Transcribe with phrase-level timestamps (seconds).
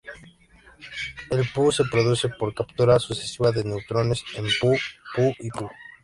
[1.29, 4.71] El Pu se produce por captura sucesiva de neutrones en Pu,
[5.15, 5.69] Pu y Pu.